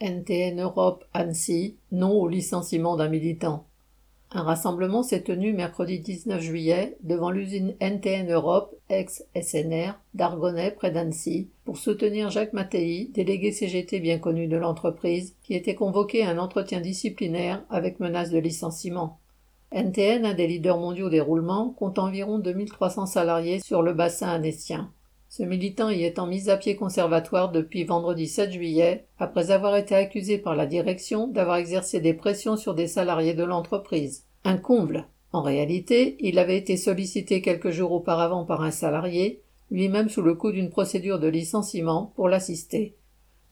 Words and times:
NTN 0.00 0.60
Europe 0.60 1.04
Annecy, 1.12 1.76
non 1.92 2.12
au 2.12 2.28
licenciement 2.28 2.96
d'un 2.96 3.08
militant. 3.08 3.66
Un 4.32 4.42
rassemblement 4.42 5.02
s'est 5.02 5.22
tenu 5.22 5.52
mercredi 5.52 5.98
19 5.98 6.40
juillet 6.40 6.96
devant 7.02 7.30
l'usine 7.30 7.74
NTN 7.80 8.30
Europe, 8.30 8.74
ex-SNR, 8.88 9.94
d'Argonnet 10.14 10.70
près 10.70 10.92
d'Annecy, 10.92 11.48
pour 11.64 11.78
soutenir 11.78 12.30
Jacques 12.30 12.52
Mattei, 12.52 13.10
délégué 13.12 13.50
CGT 13.50 13.98
bien 13.98 14.18
connu 14.18 14.46
de 14.46 14.56
l'entreprise, 14.56 15.34
qui 15.42 15.54
était 15.54 15.74
convoqué 15.74 16.22
à 16.22 16.30
un 16.30 16.38
entretien 16.38 16.80
disciplinaire 16.80 17.64
avec 17.70 17.98
menace 17.98 18.30
de 18.30 18.38
licenciement. 18.38 19.18
NTN, 19.72 20.24
un 20.24 20.34
des 20.34 20.46
leaders 20.46 20.78
mondiaux 20.78 21.10
des 21.10 21.20
roulements, 21.20 21.70
compte 21.70 21.98
environ 21.98 22.38
2300 22.38 23.06
salariés 23.06 23.60
sur 23.60 23.82
le 23.82 23.94
bassin 23.94 24.28
annécien. 24.28 24.92
Ce 25.32 25.44
militant 25.44 25.90
y 25.90 26.02
étant 26.02 26.26
mis 26.26 26.50
à 26.50 26.56
pied 26.56 26.74
conservatoire 26.74 27.52
depuis 27.52 27.84
vendredi 27.84 28.26
7 28.26 28.50
juillet, 28.50 29.04
après 29.16 29.52
avoir 29.52 29.76
été 29.76 29.94
accusé 29.94 30.38
par 30.38 30.56
la 30.56 30.66
direction 30.66 31.28
d'avoir 31.28 31.58
exercé 31.58 32.00
des 32.00 32.14
pressions 32.14 32.56
sur 32.56 32.74
des 32.74 32.88
salariés 32.88 33.34
de 33.34 33.44
l'entreprise. 33.44 34.24
Un 34.42 34.56
comble. 34.56 35.06
En 35.32 35.42
réalité, 35.42 36.16
il 36.18 36.40
avait 36.40 36.56
été 36.56 36.76
sollicité 36.76 37.42
quelques 37.42 37.70
jours 37.70 37.92
auparavant 37.92 38.44
par 38.44 38.62
un 38.62 38.72
salarié, 38.72 39.40
lui-même 39.70 40.08
sous 40.08 40.22
le 40.22 40.34
coup 40.34 40.50
d'une 40.50 40.68
procédure 40.68 41.20
de 41.20 41.28
licenciement, 41.28 42.12
pour 42.16 42.28
l'assister. 42.28 42.96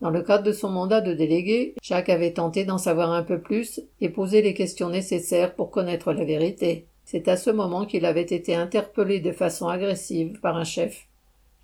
Dans 0.00 0.10
le 0.10 0.22
cadre 0.22 0.42
de 0.42 0.52
son 0.52 0.70
mandat 0.70 1.00
de 1.00 1.14
délégué, 1.14 1.74
Jacques 1.80 2.08
avait 2.08 2.32
tenté 2.32 2.64
d'en 2.64 2.78
savoir 2.78 3.12
un 3.12 3.22
peu 3.22 3.40
plus 3.40 3.80
et 4.00 4.08
posé 4.08 4.42
les 4.42 4.54
questions 4.54 4.90
nécessaires 4.90 5.54
pour 5.54 5.70
connaître 5.70 6.12
la 6.12 6.24
vérité. 6.24 6.86
C'est 7.04 7.28
à 7.28 7.36
ce 7.36 7.50
moment 7.50 7.86
qu'il 7.86 8.04
avait 8.04 8.22
été 8.22 8.56
interpellé 8.56 9.20
de 9.20 9.30
façon 9.30 9.68
agressive 9.68 10.40
par 10.40 10.56
un 10.56 10.64
chef. 10.64 11.07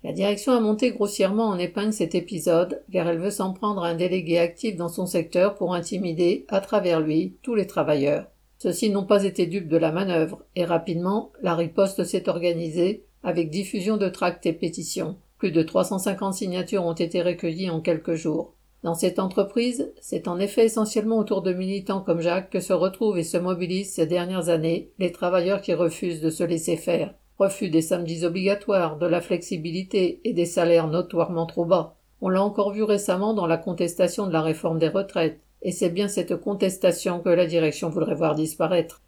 La 0.05 0.13
direction 0.13 0.53
a 0.53 0.59
monté 0.59 0.91
grossièrement 0.91 1.47
en 1.47 1.57
épingle 1.57 1.91
cet 1.91 2.13
épisode, 2.13 2.83
car 2.91 3.07
elle 3.07 3.17
veut 3.17 3.31
s'en 3.31 3.53
prendre 3.53 3.83
à 3.83 3.87
un 3.87 3.95
délégué 3.95 4.37
actif 4.37 4.75
dans 4.75 4.87
son 4.87 5.07
secteur 5.07 5.55
pour 5.55 5.73
intimider, 5.73 6.45
à 6.49 6.61
travers 6.61 7.01
lui, 7.01 7.37
tous 7.41 7.55
les 7.55 7.65
travailleurs. 7.65 8.27
Ceux-ci 8.59 8.91
n'ont 8.91 9.07
pas 9.07 9.23
été 9.23 9.47
dupes 9.47 9.67
de 9.67 9.77
la 9.77 9.91
manœuvre, 9.91 10.43
et 10.55 10.63
rapidement, 10.63 11.31
la 11.41 11.55
riposte 11.55 12.03
s'est 12.03 12.29
organisée, 12.29 13.03
avec 13.23 13.49
diffusion 13.49 13.97
de 13.97 14.07
tracts 14.07 14.45
et 14.45 14.53
pétitions. 14.53 15.17
Plus 15.39 15.51
de 15.51 15.63
350 15.63 16.35
signatures 16.35 16.85
ont 16.85 16.93
été 16.93 17.23
recueillies 17.23 17.71
en 17.71 17.81
quelques 17.81 18.13
jours. 18.13 18.53
Dans 18.83 18.93
cette 18.93 19.17
entreprise, 19.17 19.91
c'est 20.01 20.27
en 20.27 20.37
effet 20.37 20.65
essentiellement 20.65 21.17
autour 21.17 21.41
de 21.41 21.51
militants 21.51 22.01
comme 22.01 22.21
Jacques 22.21 22.51
que 22.51 22.59
se 22.59 22.73
retrouvent 22.73 23.17
et 23.17 23.23
se 23.23 23.37
mobilisent 23.37 23.95
ces 23.95 24.05
dernières 24.05 24.49
années 24.49 24.91
les 24.99 25.11
travailleurs 25.11 25.61
qui 25.61 25.73
refusent 25.73 26.21
de 26.21 26.29
se 26.29 26.43
laisser 26.43 26.77
faire 26.77 27.15
refus 27.37 27.69
des 27.69 27.81
samedis 27.81 28.25
obligatoires, 28.25 28.97
de 28.97 29.05
la 29.05 29.21
flexibilité 29.21 30.21
et 30.23 30.33
des 30.33 30.45
salaires 30.45 30.87
notoirement 30.87 31.45
trop 31.45 31.65
bas. 31.65 31.95
On 32.21 32.29
l'a 32.29 32.41
encore 32.41 32.71
vu 32.71 32.83
récemment 32.83 33.33
dans 33.33 33.47
la 33.47 33.57
contestation 33.57 34.27
de 34.27 34.33
la 34.33 34.41
réforme 34.41 34.79
des 34.79 34.87
retraites, 34.87 35.39
et 35.61 35.71
c'est 35.71 35.89
bien 35.89 36.07
cette 36.07 36.35
contestation 36.37 37.19
que 37.19 37.29
la 37.29 37.45
direction 37.45 37.89
voudrait 37.89 38.15
voir 38.15 38.35
disparaître. 38.35 39.01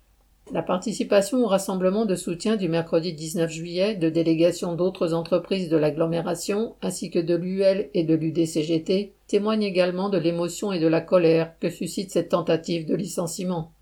La 0.53 0.61
participation 0.61 1.43
au 1.43 1.47
rassemblement 1.47 2.05
de 2.05 2.15
soutien 2.15 2.55
du 2.55 2.69
mercredi 2.69 3.13
19 3.13 3.51
juillet 3.51 3.95
de 3.95 4.09
délégations 4.09 4.75
d'autres 4.75 5.13
entreprises 5.13 5.67
de 5.67 5.75
l'agglomération 5.75 6.75
ainsi 6.81 7.09
que 7.09 7.19
de 7.19 7.35
l'UL 7.35 7.89
et 7.93 8.03
de 8.03 8.15
l'UDCGT 8.15 9.13
témoigne 9.27 9.63
également 9.63 10.07
de 10.07 10.17
l'émotion 10.17 10.71
et 10.71 10.79
de 10.79 10.87
la 10.87 11.01
colère 11.01 11.53
que 11.59 11.69
suscite 11.69 12.11
cette 12.11 12.29
tentative 12.29 12.85
de 12.85 12.95
licenciement. 12.95 13.73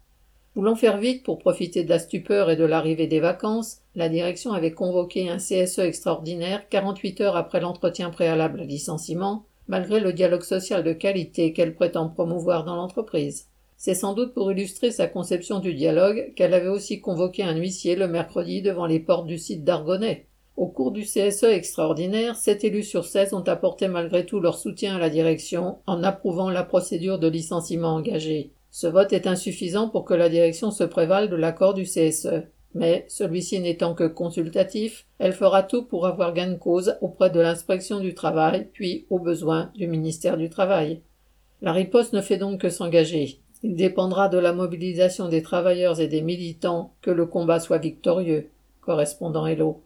Voulant 0.55 0.75
faire 0.75 0.99
vite 0.99 1.23
pour 1.23 1.37
profiter 1.37 1.83
de 1.83 1.89
la 1.89 1.99
stupeur 1.99 2.49
et 2.49 2.55
de 2.55 2.63
l'arrivée 2.63 3.07
des 3.07 3.19
vacances, 3.19 3.81
la 3.93 4.07
direction 4.07 4.53
avait 4.53 4.71
convoqué 4.71 5.29
un 5.29 5.35
CSE 5.35 5.79
extraordinaire 5.79 6.69
48 6.69 7.19
heures 7.19 7.35
après 7.35 7.59
l'entretien 7.59 8.09
préalable 8.09 8.61
à 8.61 8.63
licenciement, 8.63 9.45
malgré 9.67 9.99
le 9.99 10.13
dialogue 10.13 10.43
social 10.43 10.81
de 10.85 10.93
qualité 10.93 11.51
qu'elle 11.51 11.75
prétend 11.75 12.07
promouvoir 12.07 12.63
dans 12.63 12.77
l'entreprise. 12.77 13.47
C'est 13.75 13.95
sans 13.95 14.13
doute 14.13 14.33
pour 14.33 14.49
illustrer 14.49 14.91
sa 14.91 15.07
conception 15.07 15.59
du 15.59 15.73
dialogue 15.73 16.31
qu'elle 16.37 16.53
avait 16.53 16.69
aussi 16.69 17.01
convoqué 17.01 17.43
un 17.43 17.57
huissier 17.57 17.97
le 17.97 18.07
mercredi 18.07 18.61
devant 18.61 18.85
les 18.85 19.01
portes 19.01 19.27
du 19.27 19.37
site 19.37 19.65
d'Argonnet. 19.65 20.27
Au 20.55 20.67
cours 20.67 20.91
du 20.91 21.01
CSE 21.01 21.43
extraordinaire, 21.43 22.37
sept 22.37 22.63
élus 22.63 22.83
sur 22.83 23.03
16 23.03 23.33
ont 23.33 23.41
apporté 23.41 23.89
malgré 23.89 24.25
tout 24.25 24.39
leur 24.39 24.57
soutien 24.57 24.95
à 24.95 24.99
la 24.99 25.09
direction 25.09 25.79
en 25.85 26.01
approuvant 26.01 26.49
la 26.49 26.63
procédure 26.63 27.19
de 27.19 27.27
licenciement 27.27 27.95
engagée. 27.95 28.51
Ce 28.77 28.87
vote 28.87 29.13
est 29.13 29.25
insuffisant 29.25 29.87
pour 29.87 30.03
que 30.03 30.13
la 30.13 30.27
direction 30.27 30.69
se 30.69 30.83
prévale 30.83 31.29
de 31.29 31.37
l'accord 31.37 31.73
du 31.73 31.83
CSE. 31.83 32.43
Mais, 32.73 33.05
celui-ci 33.07 33.61
n'étant 33.61 33.95
que 33.95 34.03
consultatif, 34.03 35.05
elle 35.17 35.31
fera 35.31 35.63
tout 35.63 35.83
pour 35.85 36.05
avoir 36.05 36.33
gain 36.33 36.51
de 36.51 36.57
cause 36.57 36.97
auprès 36.99 37.29
de 37.29 37.39
l'inspection 37.39 38.01
du 38.01 38.13
travail, 38.13 38.67
puis, 38.73 39.05
au 39.09 39.17
besoin, 39.17 39.71
du 39.75 39.87
ministère 39.87 40.35
du 40.35 40.49
Travail. 40.49 40.99
La 41.61 41.71
riposte 41.71 42.11
ne 42.11 42.19
fait 42.19 42.35
donc 42.35 42.59
que 42.59 42.69
s'engager. 42.69 43.39
Il 43.63 43.77
dépendra 43.77 44.27
de 44.27 44.39
la 44.39 44.51
mobilisation 44.51 45.29
des 45.29 45.41
travailleurs 45.41 46.01
et 46.01 46.09
des 46.09 46.21
militants 46.21 46.91
que 47.01 47.11
le 47.11 47.25
combat 47.25 47.61
soit 47.61 47.77
victorieux. 47.77 48.49
Correspondant 48.81 49.47
Hello. 49.47 49.83